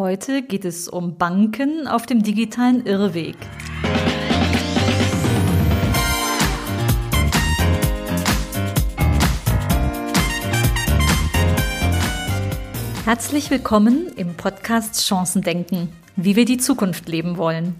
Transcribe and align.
Heute 0.00 0.40
geht 0.40 0.64
es 0.64 0.88
um 0.88 1.18
Banken 1.18 1.86
auf 1.86 2.06
dem 2.06 2.22
digitalen 2.22 2.86
Irrweg. 2.86 3.36
Herzlich 13.04 13.50
willkommen 13.50 14.06
im 14.16 14.32
Podcast 14.36 15.06
Chancendenken, 15.06 15.90
wie 16.16 16.34
wir 16.34 16.46
die 16.46 16.56
Zukunft 16.56 17.06
leben 17.06 17.36
wollen. 17.36 17.74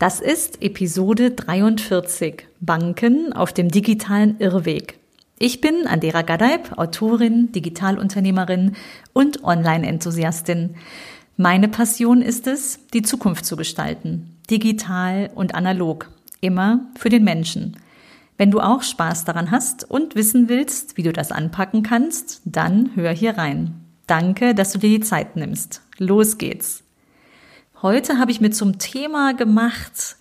Das 0.00 0.18
ist 0.18 0.60
Episode 0.64 1.30
43, 1.30 2.48
Banken 2.58 3.32
auf 3.32 3.52
dem 3.52 3.68
digitalen 3.68 4.40
Irrweg. 4.40 4.98
Ich 5.38 5.60
bin 5.60 5.86
Andera 5.86 6.22
Gadeib, 6.22 6.76
Autorin, 6.78 7.52
Digitalunternehmerin 7.52 8.74
und 9.12 9.44
Online-Enthusiastin. 9.44 10.74
Meine 11.42 11.68
Passion 11.68 12.20
ist 12.20 12.46
es, 12.46 12.80
die 12.92 13.00
Zukunft 13.00 13.46
zu 13.46 13.56
gestalten, 13.56 14.36
digital 14.50 15.30
und 15.34 15.54
analog, 15.54 16.10
immer 16.42 16.80
für 16.98 17.08
den 17.08 17.24
Menschen. 17.24 17.78
Wenn 18.36 18.50
du 18.50 18.60
auch 18.60 18.82
Spaß 18.82 19.24
daran 19.24 19.50
hast 19.50 19.90
und 19.90 20.16
wissen 20.16 20.50
willst, 20.50 20.98
wie 20.98 21.02
du 21.02 21.14
das 21.14 21.32
anpacken 21.32 21.82
kannst, 21.82 22.42
dann 22.44 22.90
hör 22.94 23.10
hier 23.12 23.38
rein. 23.38 23.86
Danke, 24.06 24.54
dass 24.54 24.72
du 24.72 24.78
dir 24.78 24.90
die 24.90 25.00
Zeit 25.00 25.36
nimmst. 25.36 25.80
Los 25.96 26.36
geht's. 26.36 26.82
Heute 27.80 28.18
habe 28.18 28.32
ich 28.32 28.42
mir 28.42 28.50
zum 28.50 28.78
Thema 28.78 29.32
gemacht, 29.32 30.16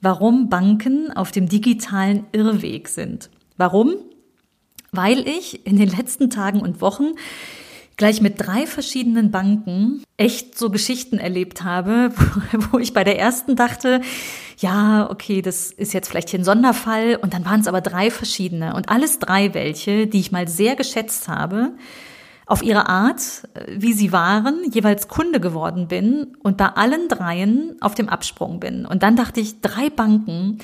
warum 0.00 0.48
Banken 0.48 1.14
auf 1.14 1.30
dem 1.30 1.46
digitalen 1.46 2.24
Irrweg 2.32 2.88
sind. 2.88 3.28
Warum? 3.58 3.96
Weil 4.92 5.28
ich 5.28 5.66
in 5.66 5.76
den 5.76 5.90
letzten 5.90 6.30
Tagen 6.30 6.60
und 6.62 6.80
Wochen 6.80 7.12
gleich 7.96 8.20
mit 8.20 8.34
drei 8.38 8.66
verschiedenen 8.66 9.30
Banken 9.30 10.02
echt 10.16 10.58
so 10.58 10.70
Geschichten 10.70 11.18
erlebt 11.18 11.62
habe, 11.62 12.12
wo 12.70 12.78
ich 12.78 12.92
bei 12.92 13.04
der 13.04 13.18
ersten 13.18 13.56
dachte, 13.56 14.00
ja, 14.58 15.10
okay, 15.10 15.42
das 15.42 15.70
ist 15.70 15.92
jetzt 15.92 16.08
vielleicht 16.08 16.30
hier 16.30 16.40
ein 16.40 16.44
Sonderfall 16.44 17.18
und 17.20 17.34
dann 17.34 17.44
waren 17.44 17.60
es 17.60 17.66
aber 17.66 17.80
drei 17.80 18.10
verschiedene 18.10 18.74
und 18.74 18.88
alles 18.88 19.18
drei 19.18 19.54
welche, 19.54 20.06
die 20.06 20.20
ich 20.20 20.32
mal 20.32 20.48
sehr 20.48 20.76
geschätzt 20.76 21.28
habe, 21.28 21.72
auf 22.46 22.62
ihre 22.62 22.88
Art, 22.88 23.48
wie 23.68 23.94
sie 23.94 24.12
waren, 24.12 24.70
jeweils 24.70 25.08
Kunde 25.08 25.40
geworden 25.40 25.88
bin 25.88 26.36
und 26.42 26.58
bei 26.58 26.66
allen 26.66 27.08
dreien 27.08 27.76
auf 27.80 27.94
dem 27.94 28.08
Absprung 28.08 28.60
bin. 28.60 28.84
Und 28.84 29.02
dann 29.02 29.16
dachte 29.16 29.40
ich, 29.40 29.62
drei 29.62 29.88
Banken, 29.88 30.58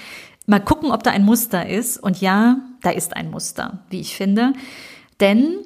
mal 0.46 0.60
gucken, 0.60 0.90
ob 0.90 1.02
da 1.02 1.10
ein 1.10 1.24
Muster 1.24 1.68
ist. 1.68 1.96
Und 1.96 2.20
ja, 2.20 2.58
da 2.83 2.90
ist 2.90 3.16
ein 3.16 3.30
Muster, 3.30 3.78
wie 3.88 4.00
ich 4.00 4.14
finde. 4.14 4.52
Denn 5.20 5.56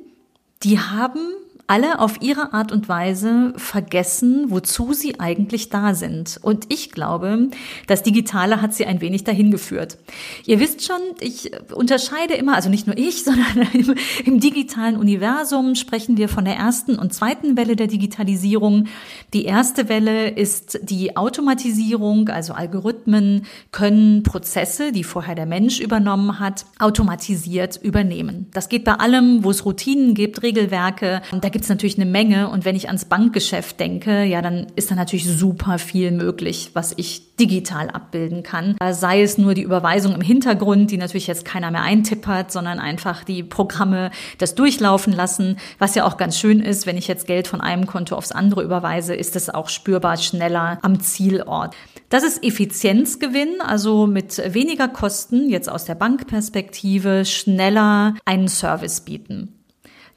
die 0.63 0.79
haben 0.79 1.19
alle 1.67 1.99
auf 1.99 2.21
ihre 2.21 2.53
Art 2.53 2.73
und 2.73 2.89
Weise 2.89 3.55
vergessen, 3.57 4.47
wozu 4.49 4.93
sie 4.93 5.19
eigentlich 5.19 5.71
da 5.71 5.95
sind. 5.95 6.39
Und 6.43 6.67
ich 6.69 6.91
glaube, 6.91 7.49
das 7.87 8.03
Digitale 8.03 8.61
hat 8.61 8.75
sie 8.75 8.85
ein 8.85 9.01
wenig 9.01 9.25
dahin 9.25 9.51
geführt. 9.51 9.97
Ihr 10.45 10.61
wisst 10.61 10.85
schon, 10.85 11.01
ich 11.21 11.53
unterscheide 11.73 12.35
immer, 12.35 12.55
also 12.55 12.69
nicht 12.69 12.87
nur 12.87 12.99
ich, 12.99 13.25
sondern 13.25 13.67
im, 13.73 13.95
im 14.27 14.41
digitalen 14.41 14.97
Universum 14.97 15.75
sprechen 15.75 16.19
wir 16.19 16.29
von 16.29 16.45
der 16.45 16.57
ersten 16.57 16.99
und 16.99 17.15
zweiten 17.15 17.57
Welle 17.57 17.77
der 17.77 17.87
Digitalisierung. 17.87 18.89
Die 19.33 19.45
erste 19.45 19.89
Welle 19.89 20.29
ist 20.29 20.81
die 20.83 21.17
Automatisierung, 21.17 22.29
also 22.29 22.53
Algorithmen 22.53 23.47
können 23.73 24.23
Prozesse, 24.23 24.93
die 24.93 25.05
vorher 25.05 25.35
der 25.35 25.47
Mensch 25.47 25.81
übernommen 25.81 26.39
hat, 26.41 26.67
automatisiert 26.79 27.81
übernehmen. 27.83 28.49
Das 28.53 28.69
geht 28.69 28.85
bei 28.85 28.95
allem, 28.95 29.45
wo 29.45 29.51
es 29.51 29.65
Routinen 29.65 30.15
gibt, 30.15 30.43
Regelwerke. 30.43 31.23
Da 31.41 31.54
gibt 31.55 31.63
es 31.63 31.69
natürlich 31.69 31.97
eine 31.97 32.11
Menge. 32.11 32.49
Und 32.49 32.65
wenn 32.65 32.75
ich 32.75 32.89
ans 32.89 33.05
Bankgeschäft 33.05 33.79
denke, 33.79 34.25
ja, 34.25 34.43
dann 34.43 34.67
ist 34.75 34.91
da 34.91 34.97
natürlich 34.97 35.25
super 35.25 35.79
viel 35.79 36.11
möglich, 36.11 36.73
was 36.75 36.93
ich 36.97 37.37
digital 37.37 37.91
abbilden 37.91 38.43
kann. 38.43 38.77
Sei 38.91 39.23
es 39.23 39.39
nur 39.39 39.55
die 39.55 39.63
Überweisung 39.63 40.17
im 40.17 40.21
Hintergrund, 40.21 40.91
die 40.91 40.97
natürlich 40.97 41.29
jetzt 41.29 41.45
keiner 41.45 41.71
mehr 41.71 41.83
eintippert, 41.83 42.51
sondern 42.51 42.81
einfach 42.81 43.23
die 43.23 43.45
Programme 43.45 44.11
das 44.39 44.57
durchlaufen 44.57 45.13
lassen. 45.13 45.59
Was 45.79 45.95
ja 45.95 46.05
auch 46.05 46.17
ganz 46.17 46.37
schön 46.37 46.59
ist, 46.59 46.87
wenn 46.87 46.97
ich 46.97 47.07
jetzt 47.07 47.29
Geld 47.29 47.47
von 47.47 47.61
einem 47.61 47.87
Konto 47.87 48.17
aufs 48.17 48.33
andere 48.33 48.65
überweise, 48.65 49.15
ist 49.15 49.37
es 49.37 49.49
auch 49.49 49.69
spürbar 49.69 50.17
schneller 50.17 50.81
am 50.83 50.99
Zielort. 50.99 51.77
Das 52.09 52.25
ist 52.25 52.43
Effizienzgewinn, 52.43 53.61
also 53.61 54.09
mit 54.09 54.43
weniger 54.53 54.89
Kosten, 54.89 55.49
jetzt 55.49 55.71
aus 55.71 55.85
der 55.85 55.95
Bankperspektive, 55.95 57.25
schneller 57.25 58.15
einen 58.25 58.49
Service 58.49 59.03
bieten. 59.03 59.54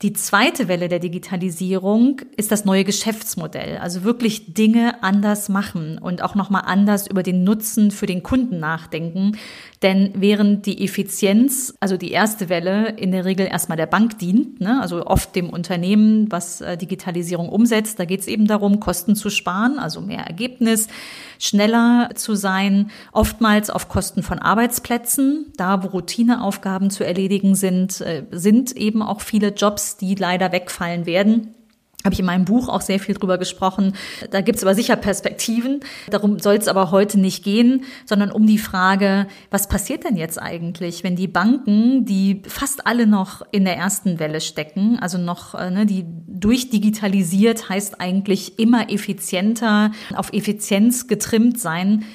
Die 0.04 0.14
zweite 0.14 0.68
Welle 0.68 0.90
der 0.90 1.00
Digitalisierung 1.00 2.22
ist 2.36 2.52
das 2.52 2.66
neue 2.66 2.84
Geschäftsmodell, 2.84 3.80
also 3.80 4.04
wirklich 4.04 4.54
Dinge 4.54 5.02
anders 5.02 5.50
machen 5.50 5.98
und 5.98 6.22
auch 6.22 6.36
nochmal 6.36 6.64
anders 6.68 7.08
über 7.08 7.24
den 7.24 7.44
Nutzen 7.44 7.90
für 7.90 8.06
den 8.06 8.22
Kunden 8.22 8.60
nachdenken. 8.60 9.38
Denn 9.82 10.12
während 10.16 10.68
die 10.68 10.84
Effizienz, 10.84 11.74
also 11.80 11.98
die 11.98 12.12
erste 12.12 12.48
Welle, 12.48 12.90
in 12.90 13.12
der 13.12 13.26
Regel 13.26 13.48
erstmal 13.48 13.78
der 13.78 13.88
Bank 13.88 14.20
dient, 14.20 14.62
ne, 14.62 14.80
also 14.82 15.04
oft 15.06 15.36
dem 15.36 15.50
Unternehmen, 15.50 16.32
was 16.32 16.62
äh, 16.62 16.78
Digitalisierung 16.78 17.50
umsetzt, 17.50 18.00
da 18.00 18.06
geht 18.06 18.20
es 18.20 18.28
eben 18.28 18.46
darum, 18.46 18.80
Kosten 18.80 19.16
zu 19.16 19.32
sparen, 19.32 19.80
also 19.80 20.02
mehr 20.02 20.22
Ergebnis, 20.22 20.90
schneller 21.40 22.10
zu 22.14 22.36
sein, 22.36 22.92
oftmals 23.12 23.70
auf 23.72 23.90
Kosten 23.90 24.22
von 24.22 24.40
Arbeitsplätzen. 24.40 25.54
Da, 25.58 25.84
wo 25.84 25.88
Routineaufgaben 25.88 26.90
zu 26.90 27.04
erledigen 27.04 27.56
sind, 27.56 28.02
äh, 28.02 28.26
sind 28.32 28.76
eben 28.76 29.02
auch 29.02 29.22
viele 29.22 29.50
Jobs, 29.50 29.87
die 29.96 30.16
leider 30.16 30.52
wegfallen 30.52 31.06
werden 31.06 31.56
habe 32.08 32.14
ich 32.14 32.20
in 32.20 32.26
meinem 32.26 32.46
Buch 32.46 32.70
auch 32.70 32.82
sehr 32.82 33.00
viel 33.00 33.16
drüber 33.16 33.38
gesprochen. 33.38 33.94
Da 34.32 34.42
gibt 34.42 34.58
es 34.58 34.64
aber 34.64 34.76
sicher 34.76 34.96
Perspektiven. 34.96 35.82
Darum 36.10 36.40
soll 36.40 36.56
es 36.56 36.68
aber 36.68 36.92
heute 36.92 37.20
nicht 37.20 37.44
gehen, 37.44 37.84
sondern 38.06 38.32
um 38.32 38.48
die 38.48 38.60
Frage, 38.60 39.28
was 39.52 39.68
passiert 39.68 40.06
denn 40.06 40.16
jetzt 40.16 40.42
eigentlich, 40.42 41.04
wenn 41.04 41.16
die 41.16 41.28
Banken, 41.28 42.06
die 42.06 42.44
fast 42.48 42.88
alle 42.88 43.08
noch 43.08 43.42
in 43.52 43.66
der 43.66 43.76
ersten 43.76 44.20
Welle 44.20 44.42
stecken, 44.42 44.98
also 45.02 45.18
noch, 45.18 45.54
äh, 45.54 45.70
ne, 45.70 45.86
die 45.86 46.06
durchdigitalisiert 46.28 47.68
heißt 47.68 48.00
eigentlich 48.00 48.58
immer 48.58 48.90
effizienter, 48.90 49.92
auf 50.16 50.32
Effizienz 50.32 51.08
getrimmt 51.08 51.60
sein, 51.60 52.06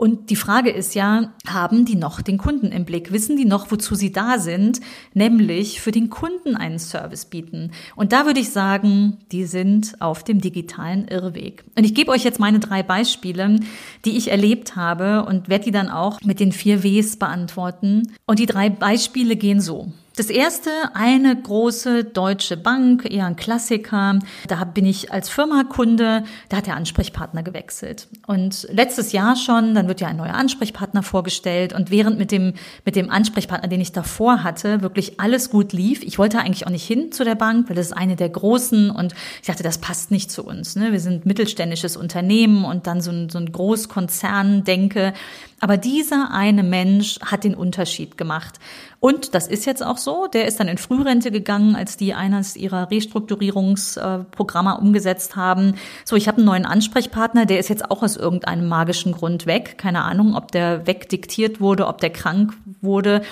und 0.00 0.30
die 0.30 0.36
Frage 0.36 0.70
ist 0.70 0.94
ja, 0.94 1.32
haben 1.44 1.84
die 1.84 1.96
noch 1.96 2.22
den 2.22 2.38
Kunden 2.38 2.68
im 2.68 2.84
Blick? 2.84 3.10
Wissen 3.10 3.36
die 3.36 3.44
noch, 3.44 3.72
wozu 3.72 3.96
sie 3.96 4.12
da 4.12 4.38
sind? 4.38 4.80
Nämlich 5.12 5.80
für 5.80 5.90
den 5.90 6.08
Kunden 6.08 6.54
einen 6.54 6.78
Service 6.78 7.24
bieten. 7.24 7.72
Und 7.96 8.12
da 8.12 8.24
würde 8.24 8.38
ich 8.38 8.50
sagen, 8.50 9.18
die 9.32 9.44
sind 9.44 10.00
auf 10.00 10.22
dem 10.22 10.40
digitalen 10.40 11.08
Irrweg. 11.08 11.64
Und 11.76 11.82
ich 11.82 11.96
gebe 11.96 12.12
euch 12.12 12.22
jetzt 12.22 12.38
meine 12.38 12.60
drei 12.60 12.84
Beispiele, 12.84 13.58
die 14.04 14.16
ich 14.16 14.30
erlebt 14.30 14.76
habe 14.76 15.24
und 15.24 15.48
werde 15.48 15.64
die 15.64 15.72
dann 15.72 15.88
auch 15.88 16.20
mit 16.22 16.38
den 16.38 16.52
vier 16.52 16.84
Ws 16.84 17.16
beantworten. 17.16 18.12
Und 18.24 18.38
die 18.38 18.46
drei 18.46 18.70
Beispiele 18.70 19.34
gehen 19.34 19.60
so. 19.60 19.90
Das 20.18 20.30
erste, 20.30 20.70
eine 20.94 21.40
große 21.40 22.02
deutsche 22.02 22.56
Bank, 22.56 23.08
eher 23.08 23.26
ein 23.26 23.36
Klassiker. 23.36 24.18
Da 24.48 24.64
bin 24.64 24.84
ich 24.84 25.12
als 25.12 25.28
Firmakunde, 25.28 26.24
da 26.48 26.56
hat 26.56 26.66
der 26.66 26.74
Ansprechpartner 26.74 27.44
gewechselt. 27.44 28.08
Und 28.26 28.66
letztes 28.72 29.12
Jahr 29.12 29.36
schon, 29.36 29.76
dann 29.76 29.86
wird 29.86 30.00
ja 30.00 30.08
ein 30.08 30.16
neuer 30.16 30.34
Ansprechpartner 30.34 31.04
vorgestellt. 31.04 31.72
Und 31.72 31.92
während 31.92 32.18
mit 32.18 32.32
dem, 32.32 32.54
mit 32.84 32.96
dem 32.96 33.10
Ansprechpartner, 33.10 33.68
den 33.68 33.80
ich 33.80 33.92
davor 33.92 34.42
hatte, 34.42 34.82
wirklich 34.82 35.20
alles 35.20 35.50
gut 35.50 35.72
lief, 35.72 36.02
ich 36.02 36.18
wollte 36.18 36.40
eigentlich 36.40 36.66
auch 36.66 36.72
nicht 36.72 36.84
hin 36.84 37.12
zu 37.12 37.22
der 37.22 37.36
Bank, 37.36 37.68
weil 37.68 37.76
das 37.76 37.86
ist 37.86 37.96
eine 37.96 38.16
der 38.16 38.30
großen 38.30 38.90
und 38.90 39.14
ich 39.40 39.46
dachte, 39.46 39.62
das 39.62 39.78
passt 39.78 40.10
nicht 40.10 40.32
zu 40.32 40.44
uns. 40.44 40.74
Ne? 40.74 40.90
Wir 40.90 40.98
sind 40.98 41.26
mittelständisches 41.26 41.96
Unternehmen 41.96 42.64
und 42.64 42.88
dann 42.88 43.00
so 43.00 43.12
ein, 43.12 43.28
so 43.28 43.38
ein 43.38 43.52
Großkonzern 43.52 44.64
denke. 44.64 45.12
Aber 45.60 45.76
dieser 45.76 46.30
eine 46.32 46.62
Mensch 46.62 47.18
hat 47.20 47.44
den 47.44 47.54
Unterschied 47.54 48.16
gemacht. 48.16 48.60
Und 49.00 49.34
das 49.34 49.48
ist 49.48 49.66
jetzt 49.66 49.84
auch 49.84 49.96
so. 49.96 50.26
Der 50.26 50.46
ist 50.46 50.60
dann 50.60 50.68
in 50.68 50.78
Frührente 50.78 51.30
gegangen, 51.30 51.74
als 51.74 51.96
die 51.96 52.14
eines 52.14 52.56
ihrer 52.56 52.90
Restrukturierungsprogramme 52.90 54.78
umgesetzt 54.78 55.36
haben. 55.36 55.74
So, 56.04 56.16
ich 56.16 56.28
habe 56.28 56.38
einen 56.38 56.46
neuen 56.46 56.66
Ansprechpartner, 56.66 57.46
der 57.46 57.58
ist 57.58 57.68
jetzt 57.68 57.90
auch 57.90 58.02
aus 58.02 58.16
irgendeinem 58.16 58.68
magischen 58.68 59.12
Grund 59.12 59.46
weg. 59.46 59.78
Keine 59.78 60.02
Ahnung, 60.02 60.36
ob 60.36 60.52
der 60.52 60.86
wegdiktiert 60.86 61.60
wurde, 61.60 61.86
ob 61.86 62.00
der 62.00 62.10
krank 62.10 62.54
wurde. 62.80 63.22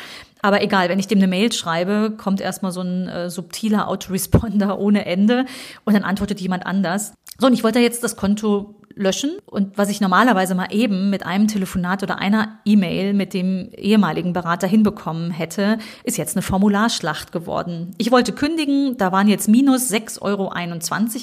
Aber 0.43 0.63
egal, 0.63 0.89
wenn 0.89 0.99
ich 0.99 1.09
dem 1.09 1.19
eine 1.19 1.29
Mail 1.29 1.53
schreibe, 1.53 2.13
kommt 2.17 2.41
erstmal 2.41 2.71
so 2.71 2.81
ein 2.81 3.09
äh, 3.09 3.31
subtiler 3.31 3.89
Autoresponder 3.89 4.79
ohne 4.81 5.07
Ende 5.07 5.45
und 5.85 5.95
dann 5.95 6.05
antwortet 6.05 6.41
jemand 6.41 6.67
anders. 6.67 7.15
So, 7.39 7.49
und 7.49 7.53
ich 7.53 7.65
wollte 7.65 7.81
jetzt 7.81 8.05
das 8.05 8.17
Konto 8.17 8.77
löschen. 8.97 9.37
Und 9.45 9.77
was 9.77 9.91
ich 9.91 10.01
normalerweise 10.01 10.55
mal 10.55 10.69
eben 10.71 11.11
mit 11.11 11.25
einem 11.25 11.47
Telefonat 11.49 12.03
oder 12.03 12.19
einer 12.19 12.59
E-Mail 12.65 13.13
mit 13.13 13.35
dem 13.35 13.71
ehemaligen 13.77 14.33
Berater 14.33 14.67
hinbekommen 14.67 15.31
hätte, 15.31 15.79
ist 16.03 16.17
jetzt 16.17 16.35
eine 16.35 16.43
Formularschlacht 16.43 17.31
geworden. 17.31 17.95
Ich 17.99 18.11
wollte 18.11 18.33
kündigen, 18.33 18.97
da 18.97 19.13
waren 19.13 19.29
jetzt 19.29 19.49
minus 19.49 19.91
6,21 19.93 20.23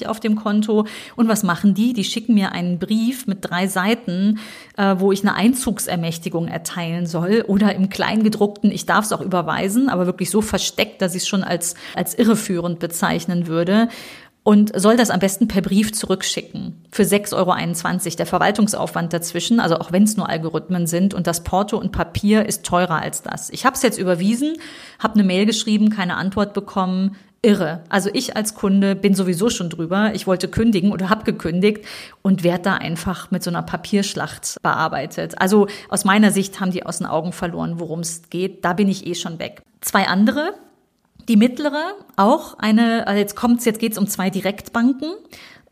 Euro 0.04 0.12
auf 0.12 0.20
dem 0.20 0.36
Konto. 0.36 0.86
Und 1.16 1.28
was 1.28 1.42
machen 1.44 1.74
die? 1.74 1.94
Die 1.94 2.04
schicken 2.04 2.36
mir 2.36 2.52
einen 2.52 2.78
Brief 2.78 3.26
mit 3.26 3.40
drei 3.42 3.68
Seiten, 3.68 4.40
äh, 4.78 4.96
wo 5.00 5.12
ich 5.12 5.22
eine 5.22 5.34
Einzugsermächtigung 5.34 6.48
erteilen 6.48 7.08
soll 7.08 7.44
oder 7.48 7.74
im 7.74 7.90
Kleingedruckten, 7.90 8.72
ich 8.72 8.86
darf 8.86 9.06
es 9.06 9.12
auch 9.12 9.22
überweisen, 9.22 9.90
aber 9.90 10.06
wirklich 10.06 10.30
so 10.30 10.42
versteckt, 10.42 11.02
dass 11.02 11.16
ich 11.16 11.24
es 11.24 11.28
schon 11.28 11.44
als, 11.44 11.74
als 11.96 12.14
irreführend 12.14 12.78
bezeichnen 12.78 13.48
würde. 13.48 13.90
Und 14.44 14.78
soll 14.80 14.98
das 14.98 15.10
am 15.10 15.20
besten 15.20 15.48
per 15.48 15.62
Brief 15.62 15.94
zurückschicken 15.94 16.86
für 16.92 17.04
6,21 17.04 17.34
Euro. 17.36 18.16
Der 18.18 18.26
Verwaltungsaufwand 18.26 19.14
dazwischen, 19.14 19.60
also 19.60 19.78
auch 19.78 19.92
wenn 19.92 20.04
es 20.04 20.18
nur 20.18 20.30
Algorithmen 20.30 20.86
sind 20.86 21.14
und 21.14 21.28
das 21.28 21.44
Porto 21.44 21.78
und 21.78 21.92
Papier 21.92 22.46
ist 22.46 22.66
teurer 22.66 23.02
als 23.02 23.22
das. 23.22 23.50
Ich 23.50 23.66
habe 23.66 23.76
es 23.76 23.82
jetzt 23.82 23.98
überwiesen, 23.98 24.54
habe 25.00 25.16
eine 25.16 25.24
Mail 25.24 25.46
geschrieben, 25.46 25.90
keine 25.90 26.18
Antwort 26.18 26.54
bekommen. 26.54 27.16
Irre. 27.46 27.84
Also 27.90 28.10
ich 28.14 28.38
als 28.38 28.56
Kunde 28.56 28.96
bin 28.96 29.16
sowieso 29.16 29.50
schon 29.50 29.70
drüber. 29.70 30.12
Ich 30.14 30.28
wollte 30.28 30.48
kündigen 30.48 30.94
oder 30.94 31.10
habe 31.10 31.26
gekündigt 31.26 31.86
und 32.22 32.42
werde 32.46 32.64
da 32.64 32.74
einfach 32.76 33.32
mit 33.32 33.44
so 33.44 33.50
einer 33.50 33.64
Papierschlacht 33.64 34.62
bearbeitet. 34.62 35.42
Also 35.42 35.68
aus 35.90 36.06
meiner 36.06 36.32
Sicht 36.32 36.62
haben 36.62 36.72
die 36.72 36.86
aus 36.86 37.00
den 37.00 37.08
Augen 37.08 37.34
verloren, 37.34 37.82
worum 37.82 38.00
es 38.00 38.30
geht. 38.30 38.64
Da 38.64 38.72
bin 38.72 38.88
ich 38.88 39.06
eh 39.06 39.14
schon 39.14 39.40
weg. 39.40 39.62
Zwei 39.82 40.08
andere, 40.08 40.54
die 41.28 41.38
mittlere, 41.38 41.96
auch 42.16 42.58
eine, 42.58 43.08
also 43.08 43.20
jetzt 43.20 43.36
kommt's, 43.36 43.66
jetzt 43.66 43.80
geht's 43.80 43.98
um 43.98 44.08
zwei 44.08 44.30
Direktbanken. 44.30 45.14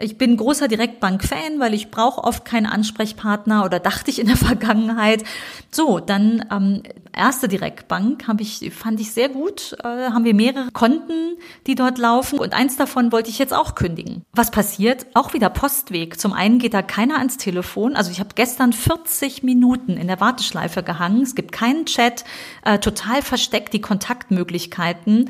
Ich 0.01 0.17
bin 0.17 0.37
großer 0.37 0.67
Direktbank-Fan, 0.67 1.59
weil 1.59 1.73
ich 1.73 1.91
brauche 1.91 2.23
oft 2.23 2.45
keinen 2.45 2.65
Ansprechpartner 2.65 3.63
oder 3.65 3.79
dachte 3.79 4.09
ich 4.09 4.19
in 4.19 4.27
der 4.27 4.37
Vergangenheit. 4.51 5.23
So, 5.69 5.99
dann 5.99 6.45
ähm, 6.51 6.83
erste 7.13 7.47
Direktbank 7.47 8.27
habe 8.27 8.41
ich, 8.41 8.71
fand 8.73 8.99
ich 8.99 9.11
sehr 9.11 9.29
gut. 9.29 9.75
Äh, 9.83 10.11
haben 10.11 10.25
wir 10.25 10.33
mehrere 10.33 10.71
Konten, 10.71 11.37
die 11.67 11.75
dort 11.75 11.97
laufen 11.97 12.39
und 12.39 12.53
eins 12.53 12.77
davon 12.77 13.11
wollte 13.11 13.29
ich 13.29 13.39
jetzt 13.39 13.53
auch 13.53 13.75
kündigen. 13.75 14.23
Was 14.33 14.51
passiert? 14.51 15.05
Auch 15.13 15.33
wieder 15.33 15.49
Postweg. 15.49 16.19
Zum 16.19 16.33
einen 16.33 16.59
geht 16.59 16.73
da 16.73 16.81
keiner 16.81 17.17
ans 17.17 17.37
Telefon. 17.37 17.95
Also 17.95 18.11
ich 18.11 18.19
habe 18.19 18.29
gestern 18.35 18.73
40 18.73 19.43
Minuten 19.43 19.97
in 19.97 20.07
der 20.07 20.19
Warteschleife 20.19 20.83
gehangen. 20.83 21.21
Es 21.21 21.35
gibt 21.35 21.51
keinen 21.51 21.85
Chat, 21.85 22.25
äh, 22.65 22.79
total 22.79 23.21
versteckt 23.21 23.73
die 23.73 23.81
Kontaktmöglichkeiten. 23.81 25.29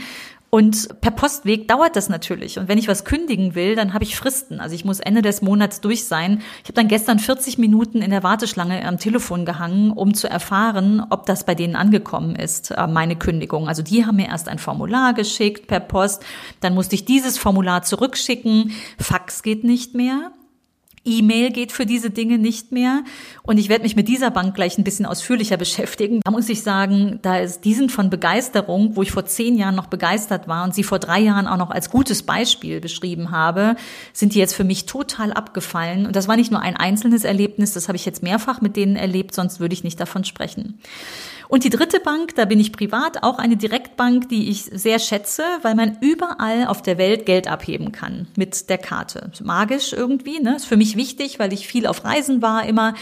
Und 0.52 1.00
per 1.00 1.12
Postweg 1.12 1.70
dauert 1.70 1.96
das 1.96 2.10
natürlich. 2.10 2.60
Und 2.60 2.68
wenn 2.68 2.78
ich 2.78 2.90
was 2.90 3.06
kündigen 3.06 3.56
will, 3.56 3.74
dann 3.74 3.94
habe 3.94 4.04
ich 4.04 4.18
Fristen. 4.18 4.60
Also 4.60 4.76
ich 4.76 4.84
muss 4.84 5.00
Ende 5.00 5.22
des 5.22 5.42
Monats 5.42 5.80
durch 5.80 6.04
sein. 6.04 6.42
Ich 6.62 6.66
habe 6.66 6.74
dann 6.74 6.90
gestern 6.90 7.20
40 7.20 7.58
Minuten 7.58 8.02
in 8.02 8.12
der 8.12 8.22
Warteschlange 8.22 8.86
am 8.86 8.98
Telefon 8.98 9.46
gehangen, 9.46 9.92
um 9.92 10.14
zu 10.14 10.30
erfahren, 10.30 11.06
ob 11.10 11.26
das 11.26 11.46
bei 11.46 11.56
denen 11.56 11.78
angekommen 11.78 12.36
ist, 12.36 12.72
äh, 12.72 12.86
meine 12.86 13.16
Kündigung. 13.16 13.70
Also 13.70 13.82
die 13.82 14.06
haben 14.06 14.18
mir 14.18 14.28
erst 14.28 14.50
ein 14.50 14.60
Formular 14.60 15.14
geschickt 15.14 15.68
per 15.68 15.80
Post. 15.80 16.22
Dann 16.60 16.74
musste 16.74 16.96
ich 16.96 17.06
dieses 17.06 17.38
Formular 17.38 17.84
zurückschicken. 17.84 18.74
Fax 19.00 19.44
geht 19.44 19.64
nicht 19.64 19.96
mehr. 19.96 20.34
E-Mail 21.04 21.52
geht 21.52 21.72
für 21.72 21.86
diese 21.86 22.10
Dinge 22.10 22.38
nicht 22.38 22.72
mehr. 22.72 23.04
Und 23.44 23.58
ich 23.58 23.70
werde 23.70 23.84
mich 23.84 23.96
mit 23.96 24.08
dieser 24.08 24.32
Bank 24.32 24.56
gleich 24.56 24.78
ein 24.78 24.84
bisschen 24.84 25.06
ausführlicher 25.06 25.58
beschäftigen. 25.62 26.22
Da 26.24 26.32
muss 26.32 26.50
ich 26.50 26.62
sagen, 26.62 27.20
da 27.22 27.38
ist, 27.38 27.66
die 27.66 27.74
sind 27.74 27.92
von 27.92 28.10
Begeisterung, 28.10 28.96
wo 28.96 29.02
ich 29.02 29.12
vor 29.12 29.26
zehn 29.26 29.58
Jahren 29.58 29.76
noch 29.76 29.88
begeistert 29.88 30.48
war 30.48 30.64
und 30.64 30.76
sie 30.76 30.84
vor 30.84 31.00
drei 31.00 31.20
Jahren 31.20 31.48
auch 31.48 31.58
noch 31.58 31.72
als 31.72 31.90
gutes 31.90 32.24
Beispiel 32.24 32.80
beschrieben 32.80 33.32
habe, 33.32 33.76
sind 34.14 34.36
die 34.36 34.40
jetzt 34.40 34.54
für 34.54 34.64
mich 34.64 34.86
total 34.86 35.34
abgefallen. 35.34 36.06
Und 36.06 36.16
das 36.16 36.28
war 36.28 36.36
nicht 36.36 36.52
nur 36.52 36.62
ein 36.62 36.78
einzelnes 36.78 37.24
Erlebnis, 37.24 37.74
das 37.74 37.88
habe 37.88 37.96
ich 37.96 38.06
jetzt 38.06 38.24
mehrfach 38.24 38.62
mit 38.62 38.76
denen 38.76 38.96
erlebt, 38.96 39.34
sonst 39.34 39.60
würde 39.60 39.74
ich 39.74 39.84
nicht 39.84 40.00
davon 40.00 40.24
sprechen. 40.24 40.80
Und 41.52 41.66
die 41.66 41.70
dritte 41.70 42.00
Bank, 42.00 42.36
da 42.36 42.46
bin 42.46 42.62
ich 42.62 42.72
privat, 42.72 43.24
auch 43.24 43.38
eine 43.38 43.58
Direktbank, 43.58 44.30
die 44.30 44.50
ich 44.50 44.64
sehr 44.64 45.00
schätze, 45.00 45.44
weil 45.64 45.76
man 45.76 45.98
überall 46.00 46.66
auf 46.68 46.82
der 46.82 46.98
Welt 46.98 47.26
Geld 47.26 47.50
abheben 47.50 47.92
kann 47.92 48.28
mit 48.38 48.70
der 48.70 48.78
Karte. 48.78 49.34
Magisch 49.44 49.92
irgendwie, 49.92 50.40
ne? 50.40 50.56
Ist 50.56 50.66
für 50.66 50.78
mich 50.78 50.96
wichtig, 50.96 51.40
weil 51.40 51.52
ich 51.52 51.68
viel 51.68 51.88
auf 51.88 52.06
Reisen 52.06 52.42
war 52.42 52.66
immer 52.66 52.94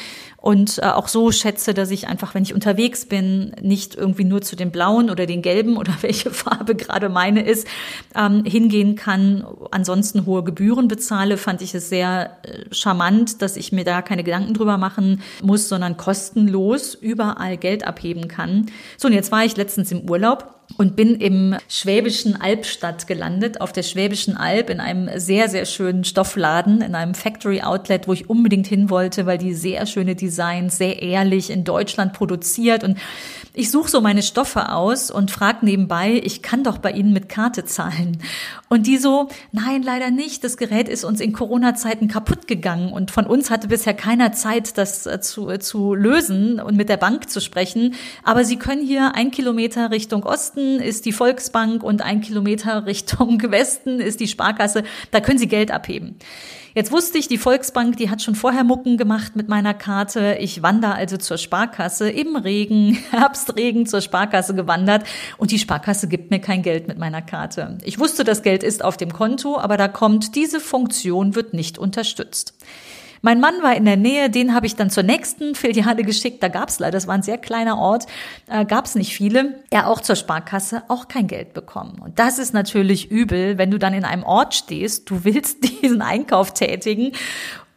und 0.41 0.77
äh, 0.79 0.85
auch 0.85 1.07
so 1.07 1.31
schätze, 1.31 1.73
dass 1.73 1.91
ich 1.91 2.07
einfach, 2.07 2.33
wenn 2.33 2.43
ich 2.43 2.53
unterwegs 2.53 3.05
bin, 3.05 3.53
nicht 3.61 3.95
irgendwie 3.95 4.23
nur 4.23 4.41
zu 4.41 4.55
den 4.55 4.71
blauen 4.71 5.09
oder 5.09 5.25
den 5.25 5.41
gelben 5.41 5.77
oder 5.77 5.93
welche 6.01 6.31
Farbe 6.31 6.75
gerade 6.75 7.09
meine 7.09 7.43
ist, 7.43 7.67
ähm, 8.15 8.43
hingehen 8.45 8.95
kann. 8.95 9.45
Ansonsten 9.71 10.25
hohe 10.25 10.43
Gebühren 10.43 10.87
bezahle, 10.87 11.37
fand 11.37 11.61
ich 11.61 11.75
es 11.75 11.89
sehr 11.89 12.37
äh, 12.43 12.73
charmant, 12.73 13.41
dass 13.41 13.57
ich 13.57 13.71
mir 13.71 13.83
da 13.83 14.01
keine 14.01 14.23
Gedanken 14.23 14.53
drüber 14.53 14.77
machen 14.77 15.21
muss, 15.41 15.67
sondern 15.67 15.97
kostenlos 15.97 16.95
überall 16.95 17.57
Geld 17.57 17.85
abheben 17.85 18.27
kann. 18.27 18.67
So, 18.97 19.07
und 19.07 19.13
jetzt 19.13 19.31
war 19.31 19.43
ich 19.43 19.57
letztens 19.57 19.91
im 19.91 20.09
Urlaub 20.09 20.58
und 20.77 20.95
bin 20.95 21.15
im 21.15 21.55
Schwäbischen 21.67 22.39
Albstadt 22.39 23.07
gelandet, 23.07 23.61
auf 23.61 23.73
der 23.73 23.83
Schwäbischen 23.83 24.37
Alb 24.37 24.69
in 24.69 24.79
einem 24.79 25.09
sehr, 25.19 25.49
sehr 25.49 25.65
schönen 25.65 26.03
Stoffladen, 26.03 26.81
in 26.81 26.95
einem 26.95 27.15
Factory 27.15 27.61
Outlet, 27.61 28.07
wo 28.07 28.13
ich 28.13 28.29
unbedingt 28.29 28.67
hin 28.67 28.89
wollte, 28.89 29.25
weil 29.25 29.37
die 29.37 29.53
sehr 29.53 29.85
schöne 29.85 30.15
Designs, 30.15 30.77
sehr 30.77 31.01
ehrlich 31.01 31.49
in 31.49 31.63
Deutschland 31.63 32.13
produziert 32.13 32.83
und 32.83 32.97
ich 33.53 33.71
suche 33.71 33.89
so 33.89 33.99
meine 33.99 34.21
Stoffe 34.21 34.71
aus 34.71 35.11
und 35.11 35.31
frage 35.31 35.65
nebenbei, 35.65 36.21
ich 36.23 36.41
kann 36.41 36.63
doch 36.63 36.77
bei 36.77 36.91
Ihnen 36.91 37.11
mit 37.11 37.29
Karte 37.29 37.65
zahlen. 37.65 38.21
Und 38.69 38.85
die 38.85 38.97
so, 38.97 39.27
nein, 39.51 39.81
leider 39.81 40.11
nicht. 40.11 40.43
Das 40.43 40.55
Gerät 40.55 40.87
ist 40.87 41.03
uns 41.03 41.19
in 41.19 41.33
Corona-Zeiten 41.33 42.07
kaputt 42.07 42.47
gegangen 42.47 42.93
und 42.93 43.09
von 43.09 43.25
uns 43.25 43.49
hatte 43.49 43.67
bisher 43.67 43.95
keiner 43.95 44.31
Zeit, 44.31 44.77
das 44.77 45.07
äh, 45.07 45.19
zu, 45.19 45.49
äh, 45.49 45.59
zu 45.59 45.95
lösen 45.95 46.59
und 46.59 46.77
mit 46.77 46.87
der 46.87 46.97
Bank 46.97 47.29
zu 47.29 47.41
sprechen. 47.41 47.95
Aber 48.23 48.45
Sie 48.45 48.57
können 48.57 48.85
hier 48.85 49.15
ein 49.15 49.31
Kilometer 49.31 49.89
Richtung 49.89 50.23
Osten 50.23 50.58
ist 50.79 51.05
die 51.05 51.11
Volksbank 51.11 51.83
und 51.83 52.01
ein 52.01 52.21
Kilometer 52.21 52.85
Richtung 52.85 53.41
Westen 53.51 53.99
ist 53.99 54.19
die 54.19 54.27
Sparkasse. 54.27 54.83
Da 55.11 55.19
können 55.19 55.39
Sie 55.39 55.47
Geld 55.47 55.71
abheben. 55.71 56.17
Jetzt 56.75 56.91
wusste 56.91 57.17
ich, 57.17 57.27
die 57.27 57.37
Volksbank, 57.37 57.97
die 57.97 58.09
hat 58.09 58.21
schon 58.21 58.35
vorher 58.35 58.63
Mucken 58.63 58.97
gemacht 58.97 59.35
mit 59.35 59.49
meiner 59.49 59.73
Karte. 59.73 60.37
Ich 60.39 60.61
wandere 60.61 60.93
also 60.93 61.17
zur 61.17 61.37
Sparkasse 61.37 62.09
im 62.09 62.35
Regen, 62.35 62.97
Herbstregen 63.11 63.85
zur 63.85 64.01
Sparkasse 64.01 64.53
gewandert 64.53 65.03
und 65.37 65.51
die 65.51 65.59
Sparkasse 65.59 66.07
gibt 66.07 66.31
mir 66.31 66.39
kein 66.39 66.61
Geld 66.61 66.87
mit 66.87 66.97
meiner 66.97 67.21
Karte. 67.21 67.79
Ich 67.83 67.99
wusste, 67.99 68.23
das 68.23 68.43
Geld 68.43 68.63
ist 68.63 68.83
auf 68.83 68.97
dem 68.97 69.11
Konto, 69.11 69.57
aber 69.57 69.77
da 69.77 69.87
kommt, 69.87 70.35
diese 70.35 70.59
Funktion 70.59 71.35
wird 71.35 71.53
nicht 71.53 71.77
unterstützt. 71.77 72.53
Mein 73.21 73.39
Mann 73.39 73.61
war 73.61 73.75
in 73.75 73.85
der 73.85 73.97
Nähe, 73.97 74.29
den 74.29 74.53
habe 74.53 74.65
ich 74.65 74.75
dann 74.75 74.89
zur 74.89 75.03
nächsten 75.03 75.55
Filiale 75.55 76.03
geschickt. 76.03 76.41
Da 76.41 76.47
gab 76.47 76.69
es 76.69 76.79
leider, 76.79 76.91
das 76.91 77.07
war 77.07 77.15
ein 77.15 77.23
sehr 77.23 77.37
kleiner 77.37 77.77
Ort, 77.77 78.05
äh, 78.47 78.65
gab 78.65 78.85
es 78.85 78.95
nicht 78.95 79.13
viele. 79.13 79.63
Er 79.69 79.87
auch 79.87 80.01
zur 80.01 80.15
Sparkasse, 80.15 80.83
auch 80.87 81.07
kein 81.07 81.27
Geld 81.27 81.53
bekommen. 81.53 81.99
Und 81.99 82.19
das 82.19 82.39
ist 82.39 82.53
natürlich 82.53 83.11
übel, 83.11 83.57
wenn 83.57 83.71
du 83.71 83.77
dann 83.77 83.93
in 83.93 84.05
einem 84.05 84.23
Ort 84.23 84.55
stehst, 84.55 85.09
du 85.09 85.23
willst 85.23 85.63
diesen 85.81 86.01
Einkauf 86.01 86.53
tätigen 86.53 87.11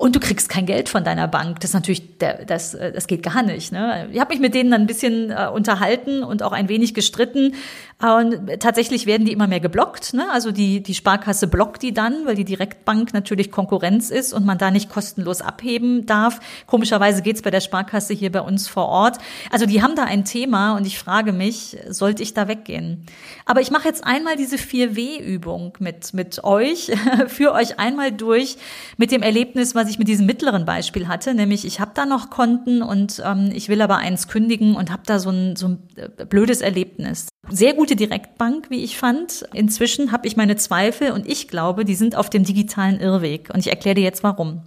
und 0.02 0.16
du 0.16 0.19
kriegst 0.19 0.49
kein 0.49 0.66
Geld 0.66 0.88
von 0.88 1.04
deiner 1.04 1.28
Bank. 1.28 1.60
Das 1.60 1.70
ist 1.70 1.75
natürlich, 1.75 2.19
das, 2.19 2.72
das 2.72 3.06
geht 3.06 3.22
gar 3.22 3.44
nicht. 3.44 3.70
Ne? 3.70 4.08
Ich 4.10 4.19
habe 4.19 4.32
mich 4.32 4.40
mit 4.40 4.52
denen 4.52 4.72
dann 4.72 4.81
ein 4.81 4.87
bisschen 4.88 5.31
äh, 5.31 5.46
unterhalten 5.46 6.25
und 6.25 6.43
auch 6.43 6.50
ein 6.50 6.69
wenig 6.69 6.93
gestritten. 6.93 7.54
Und 8.00 8.58
tatsächlich 8.58 9.06
werden 9.06 9.25
die 9.25 9.31
immer 9.31 9.46
mehr 9.46 9.60
geblockt. 9.60 10.12
Ne? 10.12 10.28
Also 10.32 10.50
die, 10.50 10.82
die 10.82 10.94
Sparkasse 10.94 11.46
blockt 11.46 11.82
die 11.82 11.94
dann, 11.94 12.26
weil 12.26 12.34
die 12.34 12.44
Direktbank 12.44 13.14
natürlich 13.14 13.52
Konkurrenz 13.52 14.10
ist 14.10 14.32
und 14.32 14.44
man 14.44 14.58
da 14.58 14.72
nicht 14.72 14.90
kostenlos 14.90 15.40
abheben 15.40 16.04
darf. 16.04 16.40
Komischerweise 16.66 17.23
geht's 17.23 17.42
bei 17.42 17.52
der 17.52 17.61
Sparkasse 17.61 18.12
hier 18.12 18.32
bei 18.32 18.40
uns 18.40 18.66
vor 18.66 18.88
Ort. 18.88 19.18
Also 19.52 19.66
die 19.66 19.82
haben 19.82 19.94
da 19.94 20.02
ein 20.02 20.25
Thema 20.25 20.76
und 20.76 20.85
ich 20.85 20.99
frage 20.99 21.32
mich, 21.32 21.76
sollte 21.88 22.25
ich 22.25 22.35
da 22.35 22.49
weggehen? 22.49 23.06
Aber 23.47 23.61
ich 23.61 23.71
mache 23.71 23.87
jetzt 23.87 24.04
einmal 24.04 24.35
diese 24.35 24.56
4W-Übung 24.56 25.75
mit, 25.78 26.12
mit 26.12 26.42
euch, 26.42 26.90
für 27.28 27.52
euch 27.52 27.78
einmal 27.78 28.11
durch 28.11 28.56
mit 28.97 29.12
dem 29.12 29.23
Erlebnis, 29.23 29.76
was 29.76 29.88
ich 29.88 29.91
mit 29.99 30.08
diesem 30.08 30.26
mittleren 30.26 30.64
Beispiel 30.64 31.08
hatte, 31.08 31.34
nämlich 31.34 31.64
ich 31.64 31.80
habe 31.80 31.92
da 31.94 32.06
noch 32.06 32.30
Konten 32.30 32.82
und 32.82 33.22
ähm, 33.25 33.50
ich 33.54 33.68
will 33.68 33.80
aber 33.82 33.96
eins 33.96 34.28
kündigen 34.28 34.76
und 34.76 34.90
habe 34.90 35.02
da 35.06 35.18
so 35.18 35.30
ein, 35.30 35.56
so 35.56 35.68
ein 35.68 35.78
äh, 35.96 36.25
blödes 36.25 36.61
Erlebnis. 36.61 37.28
Sehr 37.49 37.75
gute 37.75 37.96
Direktbank, 37.96 38.70
wie 38.70 38.84
ich 38.84 38.96
fand. 38.96 39.44
Inzwischen 39.52 40.12
habe 40.12 40.26
ich 40.26 40.37
meine 40.37 40.56
Zweifel 40.56 41.12
und 41.12 41.28
ich 41.28 41.49
glaube, 41.49 41.84
die 41.84 41.94
sind 41.94 42.16
auf 42.16 42.30
dem 42.30 42.44
digitalen 42.44 43.00
Irrweg. 43.00 43.50
Und 43.52 43.61
ich 43.61 43.68
erkläre 43.68 43.96
dir 43.96 44.04
jetzt 44.04 44.22
warum. 44.22 44.62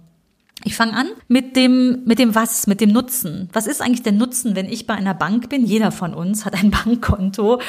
Ich 0.66 0.74
fange 0.74 0.94
an 0.94 1.06
mit 1.28 1.54
dem, 1.54 2.02
mit 2.06 2.18
dem 2.18 2.34
Was, 2.34 2.66
mit 2.66 2.80
dem 2.80 2.90
Nutzen. 2.90 3.48
Was 3.52 3.68
ist 3.68 3.80
eigentlich 3.80 4.02
der 4.02 4.10
Nutzen, 4.10 4.56
wenn 4.56 4.68
ich 4.68 4.84
bei 4.84 4.94
einer 4.94 5.14
Bank 5.14 5.48
bin? 5.48 5.64
Jeder 5.64 5.92
von 5.92 6.12
uns 6.12 6.44
hat 6.44 6.54
ein 6.54 6.70
Bankkonto. 6.84 7.60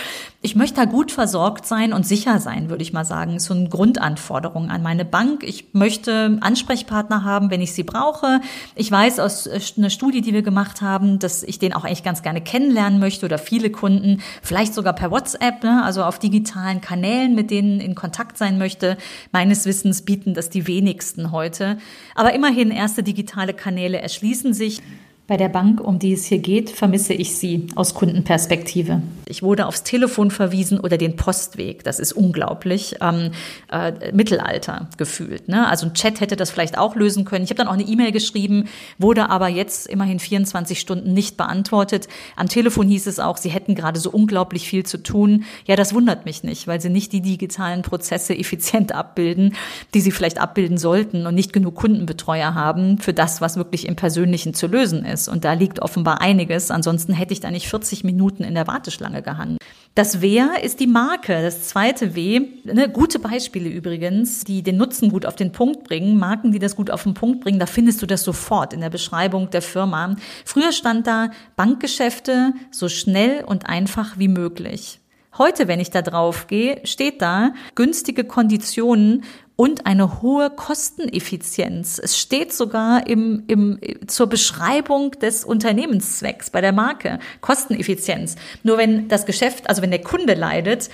Ich 0.41 0.55
möchte 0.55 0.77
da 0.77 0.85
gut 0.85 1.11
versorgt 1.11 1.67
sein 1.67 1.93
und 1.93 2.07
sicher 2.07 2.39
sein, 2.39 2.71
würde 2.71 2.81
ich 2.81 2.93
mal 2.93 3.05
sagen. 3.05 3.35
Ist 3.35 3.45
so 3.45 3.53
eine 3.53 3.69
Grundanforderung 3.69 4.71
an 4.71 4.81
meine 4.81 5.05
Bank. 5.05 5.43
Ich 5.43 5.73
möchte 5.73 6.39
Ansprechpartner 6.41 7.23
haben, 7.23 7.51
wenn 7.51 7.61
ich 7.61 7.73
sie 7.73 7.83
brauche. 7.83 8.41
Ich 8.73 8.91
weiß 8.91 9.19
aus 9.19 9.45
äh, 9.45 9.59
einer 9.77 9.91
Studie, 9.91 10.21
die 10.21 10.33
wir 10.33 10.41
gemacht 10.41 10.81
haben, 10.81 11.19
dass 11.19 11.43
ich 11.43 11.59
den 11.59 11.73
auch 11.73 11.83
eigentlich 11.83 12.03
ganz 12.03 12.23
gerne 12.23 12.41
kennenlernen 12.41 12.99
möchte 12.99 13.27
oder 13.27 13.37
viele 13.37 13.69
Kunden, 13.69 14.21
vielleicht 14.41 14.73
sogar 14.73 14.93
per 14.93 15.11
WhatsApp, 15.11 15.63
ne? 15.63 15.83
also 15.83 16.03
auf 16.03 16.17
digitalen 16.17 16.81
Kanälen, 16.81 17.35
mit 17.35 17.51
denen 17.51 17.79
in 17.79 17.93
Kontakt 17.93 18.39
sein 18.39 18.57
möchte. 18.57 18.97
Meines 19.31 19.67
Wissens 19.67 20.01
bieten 20.01 20.33
das 20.33 20.49
die 20.49 20.65
wenigsten 20.65 21.31
heute. 21.31 21.77
Aber 22.15 22.33
immerhin 22.33 22.71
erste 22.88 23.03
digitale 23.03 23.53
Kanäle 23.53 24.00
erschließen 24.00 24.53
sich. 24.53 24.82
Bei 25.27 25.36
der 25.36 25.50
Bank, 25.50 25.81
um 25.81 26.00
die 26.00 26.13
es 26.13 26.24
hier 26.24 26.38
geht, 26.38 26.69
vermisse 26.69 27.13
ich 27.13 27.36
sie 27.36 27.67
aus 27.75 27.93
Kundenperspektive. 27.93 29.01
Ich 29.25 29.43
wurde 29.43 29.65
aufs 29.65 29.84
Telefon 29.84 30.31
verwiesen 30.31 30.79
oder 30.79 30.98
den 30.98 31.17
Postweg. 31.17 31.84
Das 31.84 32.00
ist 32.00 32.13
unglaublich. 32.13 32.96
Ähm, 33.01 33.31
äh, 33.69 34.13
Mittelalter 34.13 34.88
gefühlt. 34.96 35.50
Ne? 35.50 35.67
Also 35.67 35.88
ein 35.88 35.93
Chat 35.93 36.22
hätte 36.22 36.38
das 36.38 36.50
vielleicht 36.50 36.77
auch 36.77 36.96
lösen 36.96 37.25
können. 37.25 37.43
Ich 37.43 37.50
habe 37.50 37.57
dann 37.57 37.67
auch 37.67 37.74
eine 37.74 37.84
E-Mail 37.84 38.13
geschrieben, 38.13 38.69
wurde 39.00 39.29
aber 39.29 39.50
jetzt 39.50 39.88
immerhin 39.88 40.19
24 40.19 40.79
Stunden 40.79 41.12
nicht 41.12 41.36
beantwortet. 41.36 42.07
Am 42.38 42.48
Telefon 42.48 42.88
hieß 42.88 43.05
es 43.07 43.19
auch, 43.19 43.36
sie 43.36 43.50
hätten 43.50 43.75
gerade 43.75 44.00
so 44.00 44.10
unglaublich 44.10 44.69
viel 44.69 44.86
zu 44.86 45.03
tun. 45.03 45.43
Ja, 45.65 45.75
das 45.75 45.93
wundert 45.93 46.24
mich 46.24 46.43
nicht, 46.43 46.67
weil 46.67 46.79
sie 46.79 46.89
nicht 46.89 47.12
die 47.12 47.22
digitalen 47.22 47.81
Prozesse 47.81 48.34
effizient 48.34 48.96
abbilden, 48.96 49.55
die 49.93 50.00
sie 50.00 50.12
vielleicht 50.12 50.39
abbilden 50.39 50.77
sollten 50.77 51.27
und 51.27 51.36
nicht 51.36 51.51
genug 51.51 51.75
Kundenbetreuer 51.75 52.55
haben 52.55 52.98
für 53.00 53.13
das, 53.13 53.41
was 53.41 53.57
wirklich 53.57 53.89
im 53.89 53.98
Persönlichen 53.98 54.53
zu 54.53 54.67
lösen 54.67 55.03
ist 55.03 55.16
ist. 55.17 55.27
Und 55.27 55.43
da 55.43 55.53
liegt 55.53 55.81
offenbar 55.81 56.21
einiges. 56.21 56.71
Ansonsten 56.71 57.13
hätte 57.13 57.33
ich 57.33 57.39
da 57.39 57.51
nicht 57.51 57.67
40 57.67 58.03
Minuten 58.03 58.43
in 58.43 58.53
der 58.53 58.67
Warteschlange 58.67 59.21
gehangen. 59.21 59.57
Das 59.95 60.21
Wer 60.21 60.63
ist 60.63 60.79
die 60.79 60.86
Marke. 60.88 61.41
Das 61.41 61.67
zweite 61.67 62.13
W, 62.13 62.41
ne, 62.65 62.88
gute 62.88 63.17
Beispiele 63.17 63.67
übrigens, 63.67 64.43
die 64.43 64.62
den 64.62 64.77
Nutzen 64.77 65.09
gut 65.09 65.25
auf 65.25 65.36
den 65.36 65.51
Punkt 65.51 65.83
bringen. 65.86 66.19
Marken, 66.19 66.51
die 66.51 66.59
das 66.59 66.75
gut 66.75 66.91
auf 66.91 67.03
den 67.03 67.15
Punkt 67.15 67.41
bringen, 67.41 67.59
da 67.59 67.65
findest 67.65 68.01
du 68.01 68.05
das 68.05 68.24
sofort 68.24 68.74
in 68.74 68.81
der 68.81 68.91
Beschreibung 68.91 69.50
der 69.50 69.63
Firma. 69.63 70.15
Früher 70.45 70.71
stand 70.71 71.07
da 71.07 71.31
Bankgeschäfte 71.55 72.53
so 72.69 72.89
schnell 72.89 73.43
und 73.43 73.67
einfach 73.67 74.19
wie 74.19 74.27
möglich. 74.27 75.00
Heute, 75.38 75.67
wenn 75.67 75.79
ich 75.79 75.91
da 75.91 76.01
drauf 76.01 76.48
gehe, 76.48 76.82
steht 76.84 77.22
da 77.22 77.53
günstige 77.75 78.24
Konditionen 78.24 79.24
und 79.56 79.86
eine 79.86 80.22
hohe 80.22 80.50
Kosteneffizienz. 80.50 82.00
Es 82.01 82.17
steht 82.17 82.53
sogar 82.53 83.08
im, 83.08 83.44
im, 83.48 83.79
zur 84.08 84.27
Beschreibung 84.27 85.12
des 85.12 85.44
Unternehmenszwecks 85.44 86.50
bei 86.50 86.62
der 86.62 86.74
Marke. 86.74 87.20
Kosteneffizienz. 87.41 88.36
Nur 88.63 88.77
wenn 88.77 89.08
das 89.10 89.25
Geschäft, 89.25 89.70
also 89.70 89.82
wenn 89.82 89.91
der 89.91 90.01
Kunde 90.01 90.34
leidet, 90.34 90.89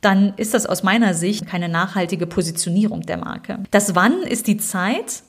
dann 0.00 0.34
ist 0.36 0.54
das 0.54 0.66
aus 0.66 0.82
meiner 0.82 1.14
Sicht 1.14 1.46
keine 1.46 1.68
nachhaltige 1.68 2.26
Positionierung 2.26 3.02
der 3.02 3.18
Marke. 3.18 3.60
Das 3.70 3.94
Wann 3.94 4.22
ist 4.22 4.46
die 4.46 4.58
Zeit, 4.58 5.22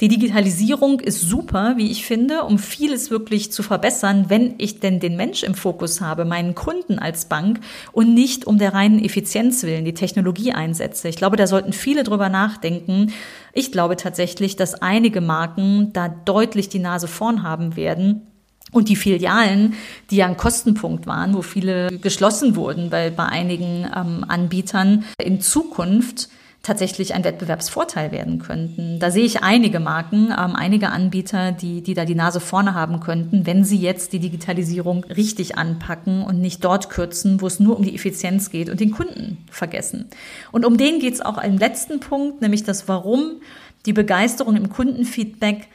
die 0.00 0.06
Digitalisierung 0.06 1.00
ist 1.00 1.22
super, 1.22 1.74
wie 1.76 1.90
ich 1.90 2.06
finde, 2.06 2.44
um 2.44 2.60
vieles 2.60 3.10
wirklich 3.10 3.50
zu 3.50 3.64
verbessern, 3.64 4.26
wenn 4.28 4.54
ich 4.58 4.78
denn 4.78 5.00
den 5.00 5.16
Mensch 5.16 5.42
im 5.42 5.54
Fokus 5.54 6.00
habe, 6.00 6.24
meinen 6.24 6.54
Kunden 6.54 7.00
als 7.00 7.24
Bank 7.24 7.58
und 7.90 8.14
nicht 8.14 8.46
um 8.46 8.58
der 8.58 8.74
reinen 8.74 9.04
Effizienz 9.04 9.64
willen 9.64 9.84
die 9.84 9.94
Technologie 9.94 10.52
einsetze. 10.52 11.08
Ich 11.08 11.16
glaube, 11.16 11.36
da 11.36 11.48
sollten 11.48 11.72
viele 11.72 12.04
drüber 12.04 12.28
nachdenken. 12.28 13.12
Ich 13.52 13.72
glaube 13.72 13.96
tatsächlich, 13.96 14.54
dass 14.54 14.76
einige 14.76 15.20
Marken 15.20 15.92
da 15.92 16.08
deutlich 16.08 16.68
die 16.68 16.78
Nase 16.78 17.08
vorn 17.08 17.42
haben 17.42 17.74
werden. 17.74 18.22
Und 18.70 18.90
die 18.90 18.96
Filialen, 18.96 19.74
die 20.10 20.16
ja 20.16 20.26
ein 20.26 20.36
Kostenpunkt 20.36 21.06
waren, 21.06 21.34
wo 21.34 21.42
viele 21.42 21.88
geschlossen 21.98 22.54
wurden 22.54 22.90
bei, 22.90 23.10
bei 23.10 23.24
einigen 23.24 23.90
ähm, 23.96 24.24
Anbietern, 24.28 25.04
in 25.20 25.40
Zukunft 25.40 26.28
tatsächlich 26.62 27.14
ein 27.14 27.24
Wettbewerbsvorteil 27.24 28.12
werden 28.12 28.40
könnten. 28.40 28.98
Da 28.98 29.10
sehe 29.10 29.24
ich 29.24 29.42
einige 29.42 29.80
Marken, 29.80 30.26
ähm, 30.26 30.54
einige 30.54 30.90
Anbieter, 30.90 31.52
die, 31.52 31.82
die 31.82 31.94
da 31.94 32.04
die 32.04 32.14
Nase 32.14 32.40
vorne 32.40 32.74
haben 32.74 33.00
könnten, 33.00 33.46
wenn 33.46 33.64
sie 33.64 33.78
jetzt 33.78 34.12
die 34.12 34.18
Digitalisierung 34.18 35.04
richtig 35.04 35.56
anpacken 35.56 36.22
und 36.22 36.40
nicht 36.40 36.64
dort 36.64 36.90
kürzen, 36.90 37.40
wo 37.40 37.46
es 37.46 37.60
nur 37.60 37.76
um 37.76 37.84
die 37.84 37.94
Effizienz 37.94 38.50
geht 38.50 38.68
und 38.68 38.80
den 38.80 38.90
Kunden 38.90 39.38
vergessen. 39.50 40.06
Und 40.52 40.66
um 40.66 40.76
den 40.76 40.98
geht 40.98 41.14
es 41.14 41.20
auch 41.20 41.42
im 41.42 41.58
letzten 41.58 42.00
Punkt, 42.00 42.42
nämlich 42.42 42.64
das 42.64 42.88
Warum, 42.88 43.40
die 43.86 43.92
Begeisterung 43.92 44.56
im 44.56 44.68
Kundenfeedback 44.68 45.68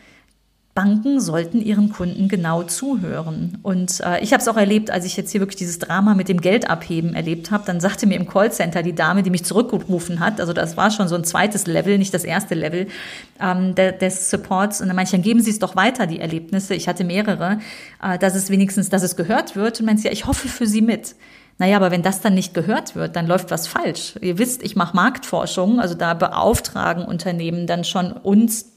Banken 0.75 1.19
sollten 1.19 1.61
ihren 1.61 1.91
Kunden 1.91 2.27
genau 2.27 2.63
zuhören. 2.63 3.59
Und 3.61 3.99
äh, 3.99 4.21
ich 4.21 4.33
habe 4.33 4.41
es 4.41 4.47
auch 4.47 4.57
erlebt, 4.57 4.89
als 4.89 5.05
ich 5.05 5.15
jetzt 5.15 5.31
hier 5.31 5.39
wirklich 5.39 5.57
dieses 5.57 5.77
Drama 5.77 6.15
mit 6.15 6.29
dem 6.29 6.41
Geld 6.41 6.67
abheben 6.67 7.13
erlebt 7.13 7.51
habe, 7.51 7.63
dann 7.67 7.79
sagte 7.79 8.07
mir 8.07 8.15
im 8.15 8.27
Callcenter 8.27 8.81
die 8.81 8.95
Dame, 8.95 9.21
die 9.21 9.29
mich 9.29 9.45
zurückgerufen 9.45 10.19
hat, 10.19 10.41
also 10.41 10.51
das 10.51 10.75
war 10.75 10.89
schon 10.89 11.07
so 11.07 11.15
ein 11.15 11.25
zweites 11.25 11.67
Level, 11.67 11.99
nicht 11.99 12.13
das 12.13 12.23
erste 12.23 12.55
Level 12.55 12.87
ähm, 13.39 13.75
de, 13.75 13.95
des 13.95 14.31
Supports. 14.31 14.81
Und 14.81 14.87
dann 14.87 14.95
meinte 14.95 15.09
ich, 15.09 15.11
dann 15.11 15.21
geben 15.21 15.41
Sie 15.41 15.51
es 15.51 15.59
doch 15.59 15.75
weiter, 15.75 16.07
die 16.07 16.19
Erlebnisse. 16.19 16.73
Ich 16.73 16.87
hatte 16.87 17.03
mehrere, 17.03 17.59
äh, 18.01 18.17
dass 18.17 18.33
es 18.33 18.49
wenigstens, 18.49 18.89
dass 18.89 19.03
es 19.03 19.15
gehört 19.15 19.55
wird. 19.55 19.79
Und 19.79 19.85
meinte, 19.85 20.05
ja, 20.05 20.11
ich 20.11 20.25
hoffe 20.25 20.47
für 20.47 20.65
Sie 20.65 20.81
mit. 20.81 21.15
Naja, 21.59 21.77
aber 21.77 21.91
wenn 21.91 22.01
das 22.01 22.21
dann 22.21 22.33
nicht 22.33 22.55
gehört 22.55 22.95
wird, 22.95 23.15
dann 23.15 23.27
läuft 23.27 23.51
was 23.51 23.67
falsch. 23.67 24.15
Ihr 24.21 24.39
wisst, 24.39 24.63
ich 24.63 24.75
mache 24.75 24.95
Marktforschung, 24.95 25.79
also 25.79 25.93
da 25.93 26.15
beauftragen 26.15 27.05
Unternehmen 27.05 27.67
dann 27.67 27.83
schon 27.83 28.11
uns 28.11 28.72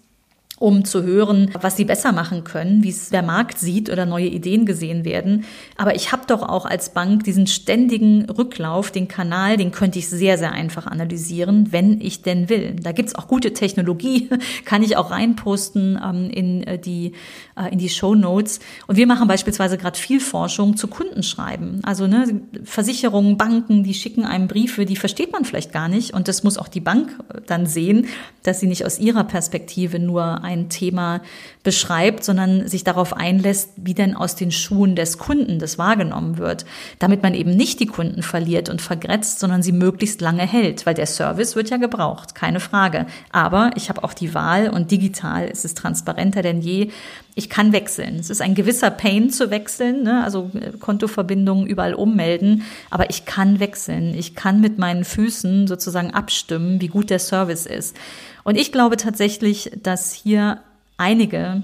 um 0.58 0.84
zu 0.84 1.02
hören, 1.02 1.50
was 1.60 1.76
sie 1.76 1.84
besser 1.84 2.12
machen 2.12 2.44
können, 2.44 2.82
wie 2.82 2.88
es 2.88 3.10
der 3.10 3.22
Markt 3.22 3.58
sieht 3.58 3.90
oder 3.90 4.06
neue 4.06 4.26
Ideen 4.26 4.64
gesehen 4.64 5.04
werden. 5.04 5.44
Aber 5.76 5.94
ich 5.94 6.12
habe 6.12 6.22
doch 6.26 6.42
auch 6.42 6.64
als 6.64 6.90
Bank 6.90 7.24
diesen 7.24 7.46
ständigen 7.46 8.28
Rücklauf, 8.30 8.90
den 8.90 9.06
Kanal, 9.06 9.58
den 9.58 9.70
könnte 9.70 9.98
ich 9.98 10.08
sehr, 10.08 10.38
sehr 10.38 10.52
einfach 10.52 10.86
analysieren, 10.86 11.72
wenn 11.72 12.00
ich 12.00 12.22
denn 12.22 12.48
will. 12.48 12.76
Da 12.80 12.92
gibt's 12.92 13.14
auch 13.14 13.28
gute 13.28 13.52
Technologie, 13.52 14.30
kann 14.64 14.82
ich 14.82 14.96
auch 14.96 15.10
reinposten 15.10 16.00
ähm, 16.02 16.30
in 16.30 16.62
äh, 16.62 16.78
die 16.78 17.12
äh, 17.56 17.72
in 17.72 17.78
die 17.78 17.90
Show 17.90 18.14
Notes. 18.14 18.60
Und 18.86 18.96
wir 18.96 19.06
machen 19.06 19.28
beispielsweise 19.28 19.76
gerade 19.76 19.98
viel 19.98 20.20
Forschung 20.20 20.76
zu 20.76 20.88
Kundenschreiben. 20.88 21.80
Also 21.84 22.06
ne, 22.06 22.40
Versicherungen, 22.64 23.36
Banken, 23.36 23.84
die 23.84 23.94
schicken 23.94 24.24
einem 24.24 24.48
Briefe, 24.48 24.86
die 24.86 24.96
versteht 24.96 25.32
man 25.32 25.44
vielleicht 25.44 25.72
gar 25.72 25.88
nicht. 25.88 26.14
Und 26.14 26.28
das 26.28 26.44
muss 26.44 26.56
auch 26.56 26.68
die 26.68 26.80
Bank 26.80 27.10
äh, 27.28 27.40
dann 27.46 27.66
sehen, 27.66 28.06
dass 28.42 28.60
sie 28.60 28.66
nicht 28.66 28.86
aus 28.86 28.98
ihrer 28.98 29.24
Perspektive 29.24 29.98
nur 29.98 30.44
ein 30.46 30.68
Thema 30.68 31.20
beschreibt, 31.62 32.24
sondern 32.24 32.68
sich 32.68 32.84
darauf 32.84 33.12
einlässt, 33.12 33.72
wie 33.76 33.94
denn 33.94 34.16
aus 34.16 34.36
den 34.36 34.52
Schuhen 34.52 34.96
des 34.96 35.18
Kunden 35.18 35.58
das 35.58 35.76
wahrgenommen 35.76 36.38
wird, 36.38 36.64
damit 36.98 37.22
man 37.22 37.34
eben 37.34 37.50
nicht 37.50 37.80
die 37.80 37.86
Kunden 37.86 38.22
verliert 38.22 38.68
und 38.68 38.80
vergrätzt, 38.80 39.40
sondern 39.40 39.62
sie 39.62 39.72
möglichst 39.72 40.20
lange 40.20 40.46
hält, 40.46 40.86
weil 40.86 40.94
der 40.94 41.06
Service 41.06 41.56
wird 41.56 41.68
ja 41.68 41.76
gebraucht, 41.76 42.34
keine 42.34 42.60
Frage. 42.60 43.06
Aber 43.32 43.72
ich 43.74 43.88
habe 43.88 44.04
auch 44.04 44.14
die 44.14 44.32
Wahl 44.32 44.70
und 44.70 44.90
digital 44.90 45.48
ist 45.48 45.64
es 45.64 45.74
transparenter 45.74 46.42
denn 46.42 46.60
je. 46.60 46.90
Ich 47.38 47.50
kann 47.50 47.74
wechseln. 47.74 48.16
Es 48.18 48.30
ist 48.30 48.40
ein 48.40 48.54
gewisser 48.54 48.90
Pain 48.90 49.28
zu 49.28 49.50
wechseln, 49.50 50.04
ne? 50.04 50.24
also 50.24 50.50
äh, 50.54 50.72
Kontoverbindungen 50.78 51.66
überall 51.66 51.92
ummelden, 51.92 52.62
aber 52.88 53.10
ich 53.10 53.26
kann 53.26 53.60
wechseln. 53.60 54.14
Ich 54.14 54.34
kann 54.34 54.62
mit 54.62 54.78
meinen 54.78 55.04
Füßen 55.04 55.66
sozusagen 55.66 56.12
abstimmen, 56.12 56.80
wie 56.80 56.88
gut 56.88 57.10
der 57.10 57.18
Service 57.18 57.66
ist. 57.66 57.94
Und 58.42 58.56
ich 58.56 58.72
glaube 58.72 58.96
tatsächlich, 58.96 59.70
dass 59.82 60.14
hier 60.14 60.62
einige 60.96 61.62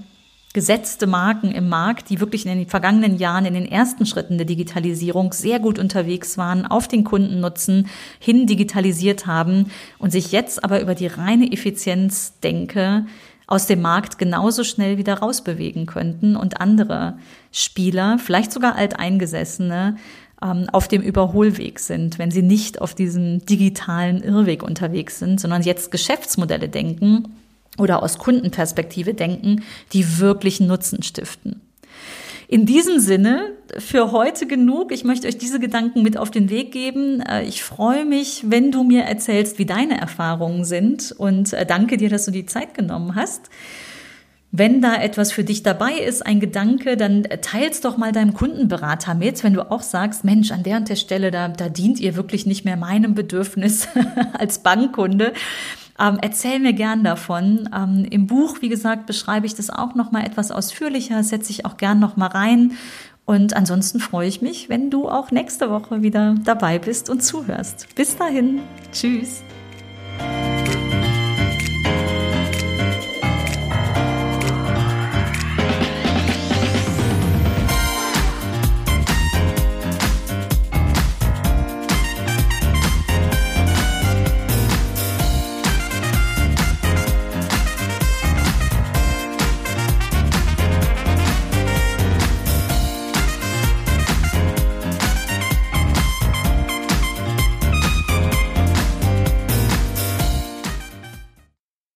gesetzte 0.52 1.07
Marken 1.07 1.52
im 1.52 1.69
Markt, 1.69 2.11
die 2.11 2.21
wirklich 2.21 2.45
in 2.45 2.59
den 2.59 2.69
vergangenen 2.69 3.17
Jahren 3.17 3.47
in 3.47 3.55
den 3.55 3.64
ersten 3.64 4.05
Schritten 4.05 4.37
der 4.37 4.47
Digitalisierung 4.47 5.33
sehr 5.33 5.59
gut 5.59 5.79
unterwegs 5.79 6.37
waren, 6.37 6.67
auf 6.67 6.88
den 6.88 7.05
Kundennutzen 7.05 7.88
hin 8.19 8.47
digitalisiert 8.47 9.26
haben 9.26 9.71
und 9.99 10.12
sich 10.12 10.33
jetzt 10.33 10.62
aber 10.62 10.83
über 10.83 10.95
die 10.95 11.07
reine 11.07 11.50
Effizienz 11.50 12.38
denke, 12.41 13.07
aus 13.52 13.66
dem 13.66 13.82
Markt 13.82 14.16
genauso 14.16 14.64
schnell 14.64 14.97
wieder 14.97 15.18
rausbewegen 15.18 15.85
könnten 15.85 16.37
und 16.37 16.62
andere 16.62 17.18
Spieler, 17.52 18.18
vielleicht 18.18 18.50
sogar 18.50 18.76
alteingesessene, 18.76 19.99
ähm, 20.42 20.68
auf 20.73 20.88
dem 20.88 21.02
Überholweg 21.02 21.78
sind, 21.78 22.18
wenn 22.18 22.30
sie 22.30 22.40
nicht 22.40 22.80
auf 22.80 22.94
diesem 22.94 23.44
digitalen 23.44 24.23
Irrweg 24.23 24.62
unterwegs 24.62 25.18
sind, 25.18 25.38
sondern 25.38 25.61
jetzt 25.61 25.90
Geschäftsmodelle 25.90 26.71
denken 26.71 27.35
oder 27.76 28.02
aus 28.02 28.16
Kundenperspektive 28.16 29.12
denken, 29.12 29.62
die 29.92 30.18
wirklich 30.18 30.59
Nutzen 30.59 31.02
stiften. 31.02 31.61
In 32.49 32.64
diesem 32.64 33.00
Sinne 33.00 33.50
für 33.79 34.12
heute 34.12 34.47
genug. 34.47 34.93
Ich 34.93 35.05
möchte 35.05 35.29
euch 35.29 35.38
diese 35.38 35.61
Gedanken 35.61 36.02
mit 36.02 36.17
auf 36.17 36.31
den 36.31 36.50
Weg 36.50 36.73
geben. 36.73 37.21
Äh, 37.21 37.45
ich 37.45 37.62
freue 37.62 38.05
mich, 38.05 38.45
wenn 38.47 38.71
du 38.71 38.83
mir 38.83 39.02
erzählst, 39.05 39.59
wie 39.59 39.67
deine 39.67 40.00
Erfahrungen 40.00 40.64
sind 40.64 41.12
und 41.12 41.52
äh, 41.52 41.64
danke 41.67 41.97
dir, 41.97 42.11
dass 42.11 42.25
du 42.25 42.31
die 42.31 42.47
Zeit 42.47 42.75
genommen 42.75 43.14
hast. 43.14 43.50
Wenn 44.55 44.83
da 44.83 44.97
etwas 44.97 45.33
für 45.33 45.45
dich 45.45 45.62
dabei 45.62 45.93
ist, 45.93 46.26
ein 46.26 46.38
Gedanke, 46.38 46.99
dann 46.99 47.23
teils 47.41 47.81
doch 47.81 47.97
mal 47.97 48.12
deinem 48.12 48.35
Kundenberater 48.35 49.14
mit, 49.14 49.43
wenn 49.43 49.55
du 49.55 49.71
auch 49.71 49.81
sagst, 49.81 50.25
Mensch, 50.25 50.52
an 50.52 50.62
der 50.62 50.76
und 50.76 50.91
der 50.91 50.97
Stelle, 50.97 51.31
da, 51.31 51.49
da 51.49 51.71
dient 51.71 51.99
ihr 52.00 52.17
wirklich 52.17 52.45
nicht 52.45 52.67
mehr 52.67 52.76
meinem 52.76 53.14
Bedürfnis 53.14 53.88
als 54.35 54.59
Bankkunde. 54.59 55.33
Ähm, 55.99 56.19
erzähl 56.21 56.59
mir 56.59 56.75
gern 56.75 57.05
davon. 57.05 57.69
Ähm, 57.75 58.07
Im 58.11 58.26
Buch, 58.26 58.59
wie 58.61 58.69
gesagt, 58.69 59.07
beschreibe 59.07 59.47
ich 59.47 59.55
das 59.55 59.71
auch 59.71 59.95
noch 59.95 60.11
mal 60.11 60.26
etwas 60.26 60.50
ausführlicher, 60.50 61.23
setze 61.23 61.50
ich 61.50 61.64
auch 61.64 61.79
gern 61.79 61.99
noch 61.99 62.17
mal 62.17 62.26
rein. 62.26 62.73
Und 63.25 63.55
ansonsten 63.55 64.00
freue 64.00 64.29
ich 64.29 64.43
mich, 64.43 64.69
wenn 64.69 64.91
du 64.91 65.09
auch 65.09 65.31
nächste 65.31 65.71
Woche 65.71 66.02
wieder 66.02 66.35
dabei 66.45 66.79
bist 66.79 67.09
und 67.09 67.23
zuhörst. 67.23 67.95
Bis 67.95 68.17
dahin, 68.17 68.61
tschüss. 68.93 69.43